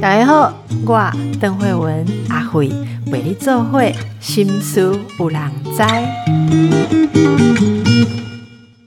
[0.00, 0.52] 大家好，
[0.86, 2.70] 我邓慧文阿慧
[3.06, 5.78] 为你做会心思有人知。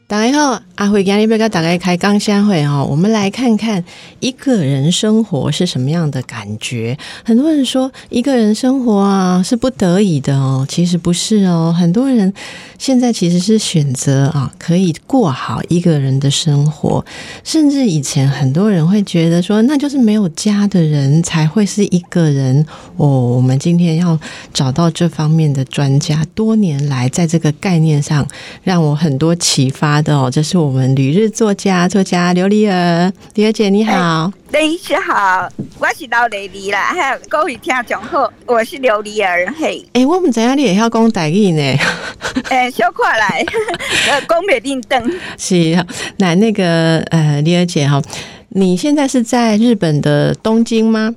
[0.07, 3.83] 大家好，阿慧今天要跟大家开刚相会哈，我们来看看
[4.21, 6.97] 一个人生活是什么样的感觉。
[7.25, 12.33] 很多人说一个人生活啊是不得已的哦，其实不是哦，很多人。
[12.77, 17.03] 现在其实是选择啊，可以过好一个人的生活，
[17.43, 22.65] 甚至以前很多人会觉得说，那就是没有家的人才会是一个人
[22.95, 23.05] 哦。
[23.05, 24.17] 我们今天要
[24.53, 28.25] 找到这方面的专家，多年来在这个概念上
[28.63, 30.31] 让我很多启发的哦。
[30.31, 34.31] 这是我们旅日作家作家刘丽儿，丽儿姐你好。
[34.51, 39.85] 李师好，我是老李丽啦，还有各位听众好，我是刘丽儿嘿。
[39.93, 41.77] 哎，我们知影你也要讲台语呢。
[42.49, 43.45] 哎，小快来，
[44.09, 45.19] 呃，讲美定灯。
[45.37, 45.85] 是，
[46.17, 48.01] 那那个呃，丽儿姐哈，
[48.49, 51.15] 你现在是在日本的东京吗？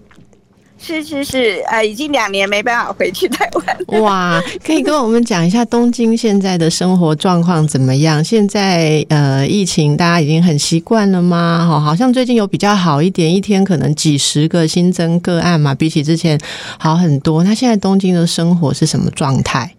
[0.85, 4.03] 是是是，呃，已经两年没办法回去台湾。
[4.03, 8.23] 哇，可以跟我们讲一下东京现在的生活状况怎么样？
[8.23, 11.67] 现在呃，疫情大家已经很习惯了吗？
[11.71, 16.37] 哈，好像最近有比较好一点，一天可能几十个新增个案嘛，比起之前
[16.79, 17.45] 好很多。
[17.45, 19.73] 那现在东京的生活是什么状态？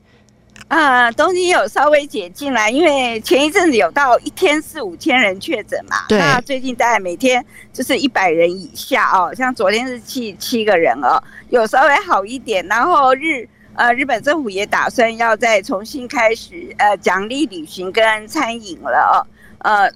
[0.73, 12.65] 啊，东京有稍微解禁了，因为前一阵子有到一天四五千人确诊嘛，那最近大概每天就是一百人以下哦，像昨天是七七个人哦，有稍微好一点。
[12.65, 19.15] 然后日呃日本政府也打算要再重新开始呃奖励旅行跟餐饮了哦，
[19.59, 19.91] 呃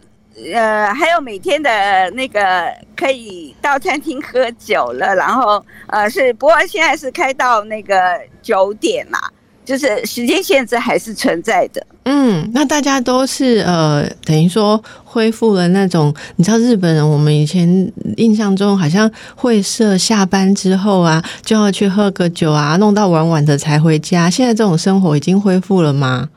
[0.53, 9.19] 呃还有每天的那个可以到餐厅喝酒了，然后呃是不过现在是开到那个九点啦。
[9.67, 11.85] 就是时间限制还是存在的。
[12.05, 24.29] 嗯，那大家都是呃，等于说恢复了那种，你知道日本人，我们以前印象中好像会社下班之后啊，就要去喝个酒啊，弄到晚晚的才回家。
[24.29, 26.29] 现在这种生活已经恢复了吗？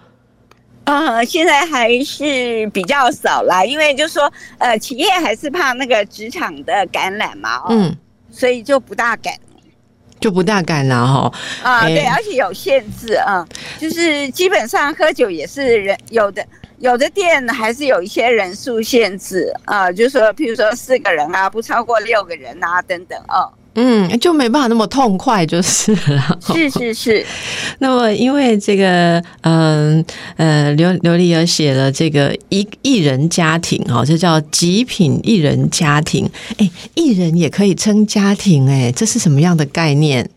[0.83, 7.97] 呃，现在还是比较少啦，因为就是说，呃，企业还是怕那个职场的感染嘛，嗯，
[8.29, 9.33] 所以就不大敢。
[10.21, 11.33] 就不大敢了哈
[11.63, 13.47] 啊，对，而且有限制啊，
[13.79, 16.45] 就是基本上喝酒也是人有的，
[16.79, 23.49] 有的店还是有一些人数限制啊，就是说，譬如说四个人啊，不超过六个人啊，等等啊。
[23.75, 26.39] 嗯，就没办法那么痛快，就是 了。
[26.53, 27.25] 是是是。
[27.79, 30.05] 那么，因为这个，嗯
[30.37, 36.29] 呃，刘刘丽儿写了这个一艺人家庭哦，这叫极品艺人家庭。
[36.59, 40.29] 哎，艺人也可以称家庭，哎，这是什么样的概念？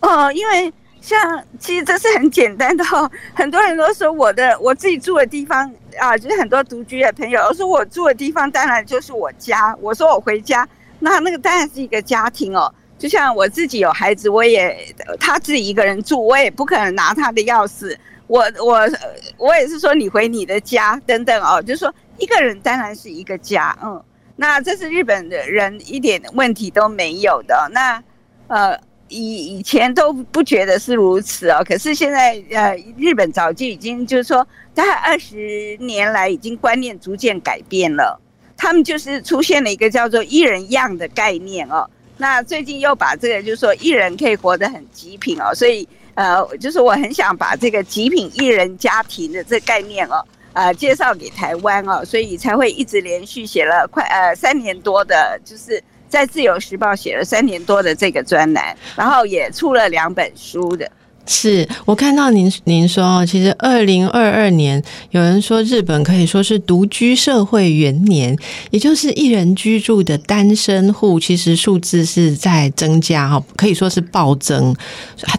[0.00, 0.72] 哦，因为
[1.02, 1.20] 像
[1.60, 9.76] 其实这是很简单的哦， 很多人都说我的我自己住的地方啊，就是很多独居的朋友说我住的地方当然就是我家。
[9.82, 10.66] 我说我回家。
[11.02, 17.96] 那那个当然是一个家庭哦，就像我自己有孩子，我也他自己一个人住，我也不可能拿他的钥匙。
[18.28, 18.88] 我我
[19.36, 24.02] 我也是说你回你的家等等哦，就是说一个人当然是一个家，嗯，
[24.36, 27.68] 那这是日本的人一点问题都没有的。
[27.72, 28.02] 那
[28.46, 38.18] 呃以以前都不觉得是如此哦，可是现在呃日本早就已经就是说大概二十年来已经观念逐渐改变了。
[38.62, 41.84] 他们就是出现了一个叫做“一人样”的概念哦，
[42.16, 60.88] 那最近又把这个就是说一人可以活得很极品哦，所以呃，就是我很想把这个极品一人家庭的这概念哦，呃，介绍给台湾哦，所以才会一直连续写了快呃三年多的，就是在《自由时报》写了三年多的这个专栏，然后也出了两本书的。
[61.24, 68.36] 是我看到您您说，其实二零二二年有人说日本可以说是独居社会元年，
[68.70, 74.74] 也就是一人居住的单身户，其实数字是在增加哈，可以说是暴增。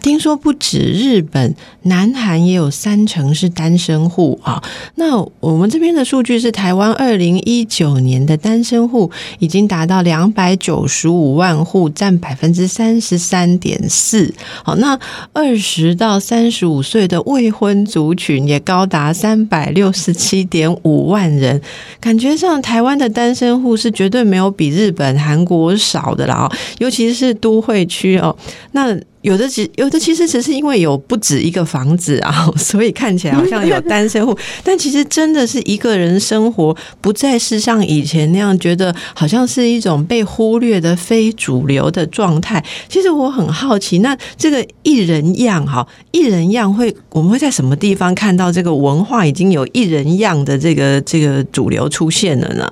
[0.00, 4.62] 听说不止日本，南韩也有三成是单身户啊。
[4.94, 14.32] 那我们这边的数据是台湾二零一九年的单身户已经达到两百九十五万户，占百分之三十三点四。
[14.62, 14.98] 好，那
[15.34, 15.73] 二十。
[15.76, 21.60] 十到三十五岁的未婚族群也高达三百六十七点五万人，
[22.00, 26.48] 感觉上台湾的单身户是绝对没有比日本、韩国少的啦，
[26.78, 28.36] 尤其是都会区哦，
[28.72, 28.96] 那。
[29.24, 42.62] 有的只有的其实只是因为有不止一个房子啊， 所以看起来好像有单身户， 但其实真的是一个人生活，不再是像以前那样觉得好像是一种被忽略的非主流的状态。
[42.86, 52.70] 其实我很好奇，那这个一人样哈，一人样会我们会在什么地方看到这个文化已经有一人样的这个这个主流出现了呢？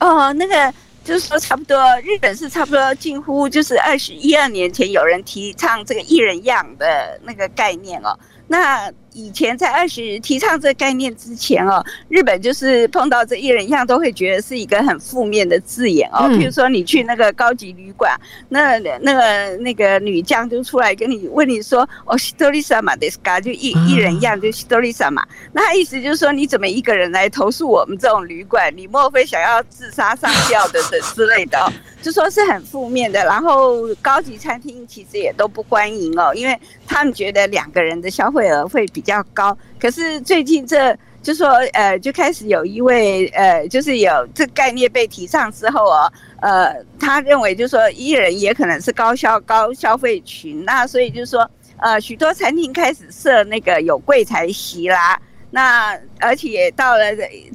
[0.00, 0.70] 哦，那个
[1.06, 8.18] 就是说，差不多日本是差不多近乎就是二十一二年前有人提倡这个一人样的那个概念哦，
[8.48, 8.92] 那。
[9.16, 16.28] 以前在二十提倡这个概念之前哦，日本就是碰到这一人一样都会觉得是一个很负面的字眼哦。
[16.28, 18.14] 譬如说你去那个高级旅馆，
[18.50, 28.70] 那那个那个女将就出来跟你问你说：“哦，西多利萨玛德斯卡就一一人一样，就西多利萨玛。”那他意思就是说你怎么一个人来投诉我们这种旅馆？
[28.76, 31.58] 你莫非想要自杀上吊的等之类的？
[31.58, 31.72] 哦
[32.02, 33.24] 就说是很负面的。
[33.24, 39.02] 然后高级餐厅其实也都不欢迎哦，因为他们觉得两个人的消费额会比。
[39.06, 40.92] 比较高，可是最近这
[41.22, 55.20] 就说，呃，就开始有一位，呃，就是有这概念被提倡之后哦，呃，他认为就是说，艺人也可能是高消高消费群，那所以就是说，呃，许多餐厅开始设那个有柜台席啦，
[55.50, 57.04] 那而且到了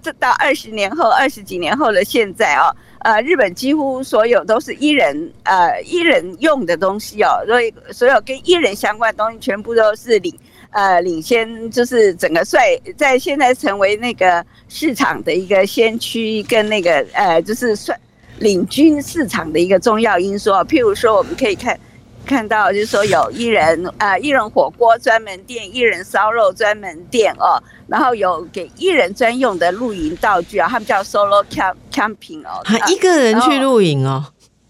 [0.01, 10.33] 这到二十年后，二十几年后的现在哦，呃，日本几乎所有都是艺人，呃，艺人用的东西哦，所以所有跟艺人相关的东西全部都是领。
[10.71, 12.59] 呃，领先就是整个率
[12.97, 17.93] 在现在成为那个市场的一个先驱，跟那个呃，就是率
[18.39, 20.49] 领军市场的一个重要因素。
[20.51, 21.77] 譬如说，我们可以看
[22.25, 34.23] 看到，就是说有一人呃一人火锅专门店，一人烧肉专门店哦，然后有给一人专用的露营道具啊，他们叫 solo camp camping 哦，他一个人去露营哦，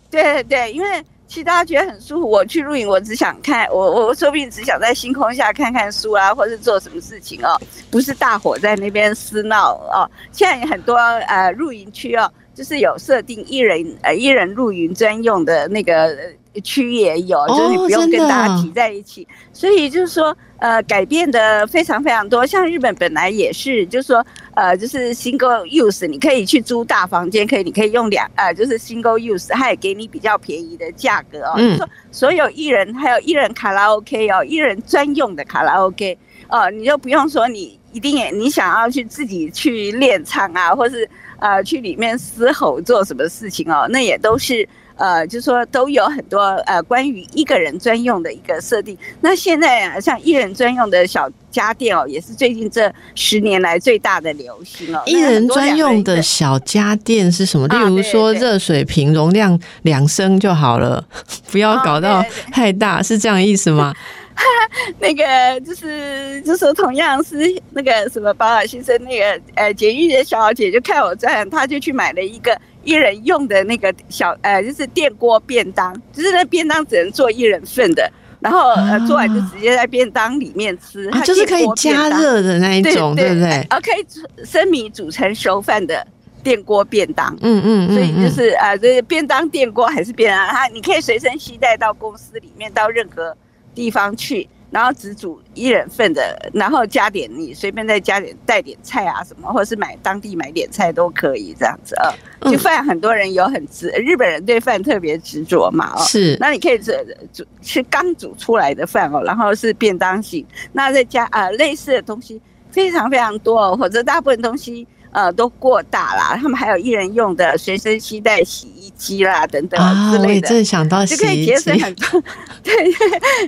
[0.09, 1.03] 对对对，因为。
[1.31, 2.29] 其实大家觉得很舒服。
[2.29, 7.57] 我去露营，我只想看，我我说不定只想在星空下看看书啊，或是做什么事情哦，
[7.89, 10.03] 不是大伙在那边厮闹哦。
[10.33, 16.17] 现在很多呃露营区哦，就是有设定一人呃一人露营专用的那个。
[16.63, 22.45] 区也有，就是你不用跟大家挤在一起，所以就是说，呃，改变的非常非常多。
[22.45, 31.53] 像日本本来也是，就是说，呃，就是 single use，你可以去租大房间，可以，你可以用两，呃，就是 single use，它也给你比较便宜的价格哦。
[31.57, 36.17] 就是说，所有艺人还有艺人卡拉 OK 哦，艺人专用的卡拉 OK
[36.49, 41.09] 哦，你就不用说你一定你想要去自己去练唱啊，或是
[41.39, 44.67] 呃去里面嘶吼做什么事情哦，那也都是。
[45.01, 48.95] 呃，就是说都有很多呃，关于一个人专用的一个设定。
[49.21, 55.01] 那现在啊，像一人专用的小家电哦，也是最近这十年来最大的流行哦。
[55.07, 57.67] 一人专用的小家电是什么？
[57.67, 61.03] 例如说热水瓶容量两升就好了，
[61.51, 63.95] 不要搞到太大，是这样意思吗？
[64.99, 67.37] 那个就是就是同样是
[67.71, 72.55] 那个什么保尔先生那个呃简玉的小姐就看我这样，她就去买了一个。
[72.83, 83.49] 一人用的那个小呃，就是电锅便当，就是那便当只能做一人份的，然后呃做完就直接在便当里面吃，就是可以加热的那一种，对不对？
[83.69, 86.05] 啊，可以生米煮成熟饭的
[86.43, 93.35] 电锅便当，嗯嗯，所以就是呃，这便当电锅还是便当，它你可以随身携带到公司里面，到任何
[93.75, 94.47] 地方去。
[94.71, 102.13] 然后只煮一人份的，然后加点你随便再加点带点菜啊什么，或者是买当地买点菜都可以这样子啊。
[102.49, 106.01] 就饭很多人有很执，日本人对饭特别执着嘛哦。
[106.03, 106.35] 是。
[106.39, 106.91] 那你可以煮
[107.31, 112.41] 煮吃刚煮出来的饭哦，然后是便当型，那再加啊类似的东西
[112.71, 114.87] 非常非常多哦，或者大部分东西。
[115.11, 116.37] 呃，都过大啦。
[116.41, 119.79] 他们还有一人用的随身携带洗衣机啦，等等
[120.11, 122.23] 之类的，正想到就可以节省很多，
[122.63, 122.73] 对，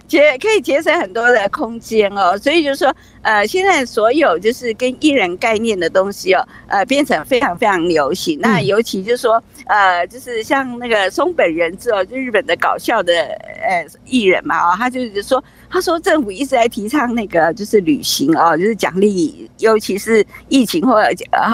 [0.08, 2.38] 节可以节省很多的空间哦。
[2.38, 8.39] 所以就是说，呃，现在所有就是跟艺人概念的东西哦，呃，变成非常非常流行。
[8.41, 13.13] 那尤其就是说，呃，就是像那个松本人志哦，就日本的搞笑的
[13.63, 15.43] 呃艺人嘛，哦，他就是说。
[15.75, 21.51] 他说，政府一直在提倡那个就是旅行哦，就是奖励，尤其是疫情或者呃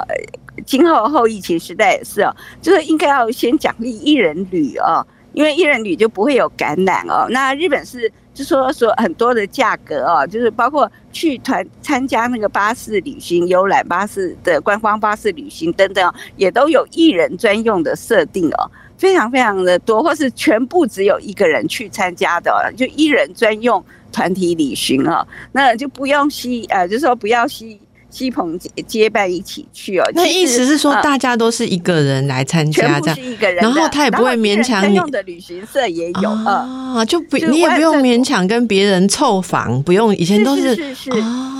[0.65, 7.27] 今后后疫情时代也是哦，就是应该要先奖励艺人旅哦，因为艺人旅就不会有感染哦。
[7.29, 18.71] 那日本是就说说很多的价格哦，就是包括去团参加那个巴士旅行、游览巴士的观光巴士旅行等等，也都有一人专用的设定哦。
[18.97, 23.81] 非常非常的多，或是全部只有一个人去参加的，就一人专用
[24.11, 30.11] 团体旅行哦，那就不用吸呃，就是说不要吸吸朋结伴一起去哦。
[30.13, 33.17] 那意思是说，大家都是一个人来参加，这样，
[33.55, 34.95] 然后他也不会勉强你。
[34.95, 41.58] 用的旅行社也有啊，就不你也不用勉强跟别人凑房，不用以前都是哦。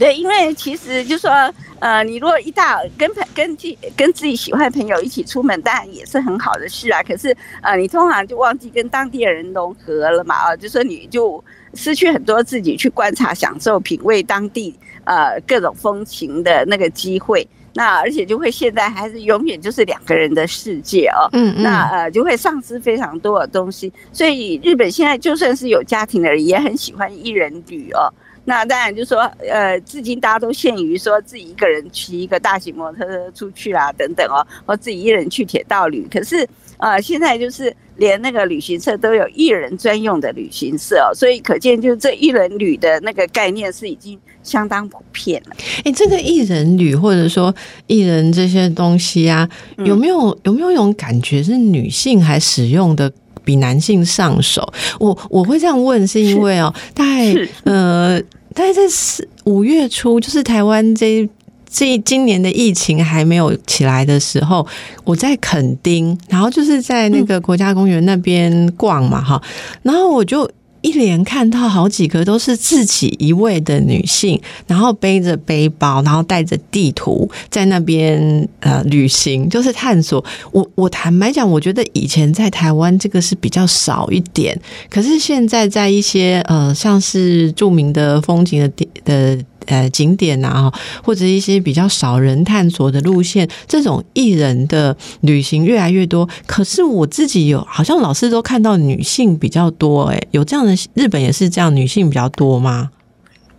[0.00, 1.30] 对，因为其实就说，
[1.78, 7.02] 呃，你如果一大跟朋跟自跟自己喜欢的朋友一起出门，当然也是很好的事啊。
[7.02, 17.46] 可是，呃，你通常就忘记跟当地的人融合了嘛，啊，就说你就失去很多自己去观察、享受、品味当地呃各种风情的那个机会。
[17.74, 23.92] 那而且就会现在还是永远就是两个人的世界哦，嗯嗯，那呃就会丧失非常多的东西。
[24.12, 28.10] 所以日本现在就算是有家庭的人，也很喜欢一人旅哦。
[28.44, 36.06] 那当然就说，呃，至今大家都限于说自己一个人骑一个大型摩托车出去啦，等等哦，或自己一人去铁道旅。
[36.10, 45.56] 可是，呃，现在就是连那个旅行社都有一人专用的旅行社哦，所以可见就这一人旅的那个概念是已经相当普遍了。
[45.84, 47.54] 哎，这个一人旅或者说
[47.86, 49.48] 一人这些东西啊，
[49.84, 53.12] 有没有有没有一种感觉是女性还使用的？
[53.44, 58.20] 比男性上手，我我会这样问，是因为哦，大概呃，
[58.54, 61.28] 大概在四五月初，就是台湾这
[61.68, 64.66] 这今年的疫情还没有起来的时候，
[65.04, 69.42] 我在垦丁，然后就是在那个国家公园那边逛嘛，哈，
[69.82, 70.50] 然后我就。
[70.82, 80.24] 一连看到好几个都是自己一位的女性，然后背着背包，然后带着地图在那边呃旅行，就是探索。
[80.52, 84.58] 我我坦白讲，我觉得以前在台湾这个是比较少一点，
[84.88, 89.38] 可是现在在一些呃像是著名的风景的地的。
[89.66, 90.72] 呃，景点啊，
[91.04, 96.28] 或者一些比较少人探索的路线，这种艺人的旅行越来越多。
[96.46, 102.90] 可是我自己有，好像老师都看到女性比较多，哎，有这样的日本也是这样，女性比较多吗？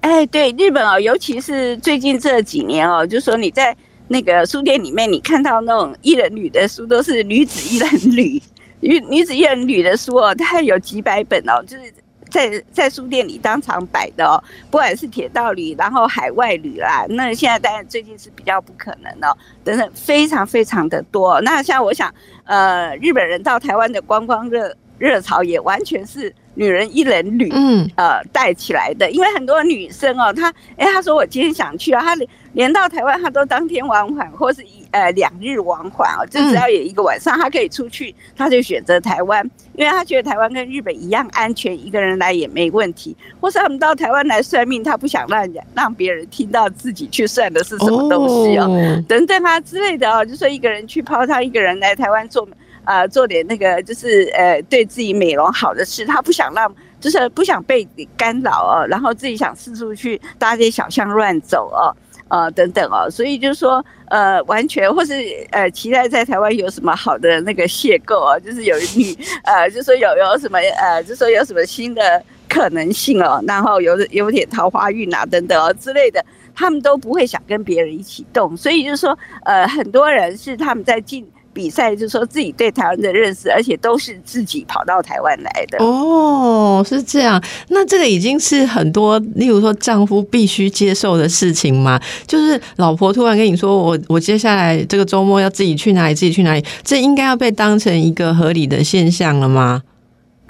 [0.02, 3.76] 哎，对，日本哦，尤其是最近这几年哦，就说你在
[4.08, 8.42] 那个书店里面，你看到那种一人旅的书，都是女子一人旅，
[8.80, 11.84] 女女子一人旅的书哦，它有几百本哦，就是。
[12.32, 21.40] 在在书店里当场摆的哦，不管是铁道旅，然后海外旅啦，那现在当然最近是比较不可能哦，等等，非常非常的多。
[21.42, 22.12] 那像我想，
[22.46, 29.10] 呃，日本人到台湾的观光热热潮也完全是女人一人旅，嗯，呃，带起来的。
[29.12, 39.50] 因为很多女生哦，她，哎，她说我今天想去啊，她连连到台湾她都当天往返，或是一呃两日往返哦，就只要有一个晚上她可以出去，她就选择台湾。
[39.74, 43.16] 因为她觉得台湾跟日本一样安全，一个人来也没问题。
[43.40, 48.68] 或是他们到台湾来算命，她不想让人让别人听到自己去算的是什么东西哦，
[49.08, 52.46] 等等啊之类的哦，就说一个人去泡汤，一个人来台湾做
[52.84, 61.96] 啊做点那个就是呃对自己美容好的事，他不想让就是不想被干扰哦，然后自己想四处去大街小巷乱走哦。
[62.34, 65.16] 呃，等等哦，所以就是说，呃，完全或是
[65.52, 76.24] 呃，期待在台湾有什么好的那个邂逅哦，就是有女， 呃，就说有有什么，呃，就说有什么新的可能性哦，然后有有点桃花运啊，等等哦之类的，
[76.56, 81.30] 他们都不会想跟别人一起动，所以就是说，呃，很多人是他们在进。
[81.54, 85.84] 比赛就是说自己对台湾的认识，而且都是自己跑到台湾来的。
[85.84, 87.42] 哦，是这样。
[87.70, 92.00] 那这个已经是很多，例如说丈夫必须接受的事情吗？
[92.26, 96.16] 就是老婆突然跟你说：“我我接下来这个周末要自己去哪里？
[96.16, 99.82] 自己去哪里？”这应该要被当成一个合理的现象了吗？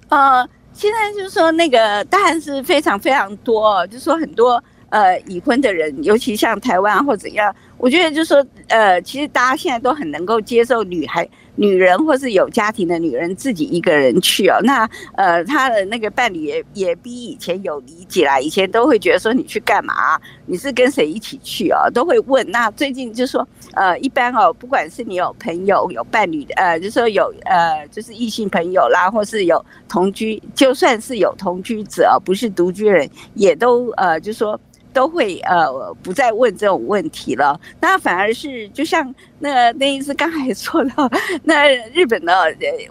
[0.10, 7.54] 呃，现在就是说那个当然是非常非常多，就是说很多呃已婚的人，尤其像台湾或怎样。
[7.78, 14.60] 我觉得就是说，呃，其实大家现在都很能够接受女孩、女人或是有家庭的女人自己一个人去哦。
[14.62, 18.40] 那呃，她的那个伴侣也也比以前有理解啦。
[18.40, 20.22] 以前都会觉得说你去干嘛？
[20.46, 21.90] 你是跟谁一起去哦？
[21.92, 22.48] 都会问。
[22.52, 34.60] 那最近就说，呃，一般哦，不管是你有朋友、有伴侣的，呃，就说有呃，就是异性朋友啦，或是有同居，就算是有同居者，不是独居人，也都呃，就说。
[34.94, 40.92] 都会呃不再问这种问题了，那反而是就像那那一次刚才说的，
[41.44, 42.34] 那日本的，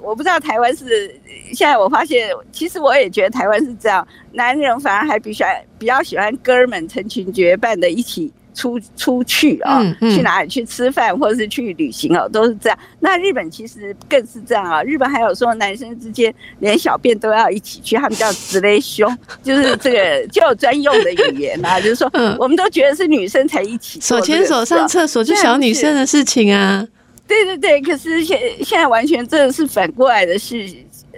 [0.00, 1.14] 我不知道台湾是
[1.52, 5.47] 现在我发现，其实我也觉得台湾是这样，男人反而还比较
[5.78, 8.33] 比较喜欢哥们成群结伴的一起。
[8.54, 12.78] 出出去啊，去哪里去吃饭，或者是去旅行哦，都是这样。
[13.00, 14.83] 那日本其实更是这样啊。
[14.83, 26.87] 日本还有说男生之间连小便都要一起去，他们叫直雷胸， 就是这个 就有专用的语言啊，就是说，我们都觉得是女生才一起手牵手上厕所，就小女生的事情啊。
[27.26, 30.69] 对对对，可是现现在完全这是反过来的事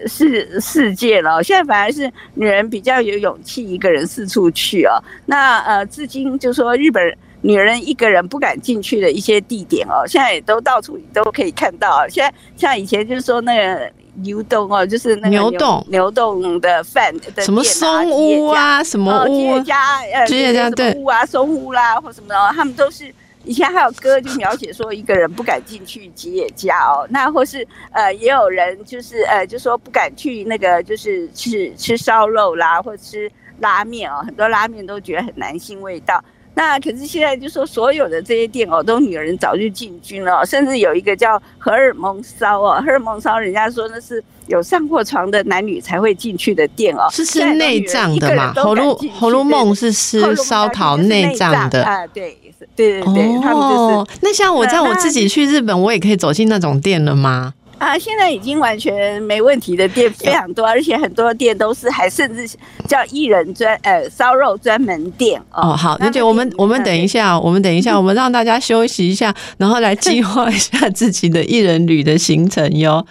[0.06, 1.42] 世世界了。
[1.42, 4.92] 现在反而是女人比较有勇气一个人四处去哦。
[5.26, 12.06] 那呃，至今就说日本女人一个人不敢进去的一些地点哦，现在也都到处都可以看到。
[12.08, 23.12] 现在像以前就是说那个牛洞哦，就是那个牛洞牛洞的饭的什么松屋啊，什么屋家呃，吉家对屋啊，松屋啦或什么的，他们都是。
[23.44, 33.30] 以前还有歌就描写说一个人不敢进去吉野家哦， 那或是呃也有人就是呃就说不敢去那个就是吃吃烧肉啦或吃
[33.60, 36.22] 拉面哦，很多拉面都觉得很难腥味道。
[36.54, 48.52] 那可是现在就说所有的这些店哦，都女人早就进军了，甚至有一个叫荷尔蒙骚哦，荷尔蒙骚，人家说那是有上过床的男女才会进去的店哦，是吃内脏的嘛？
[48.54, 51.84] 红炉红炉梦是吃烧烤内脏的。
[51.84, 52.36] 啊，对，
[52.76, 54.18] 对对对，他们就是。
[54.22, 57.54] 那像我在我自己去日本，我也可以走进那种店了吗？
[57.78, 62.48] 啊，现在已经完全没问题的店非常多，而且很多店都是还甚至
[62.86, 65.74] 叫艺人专呃烧肉专门店哦。
[65.74, 73.04] 好，那就我们我们等一下，我们等一下， 我们让大家休息一下，然后来计划一下自己的艺人旅的行程哟。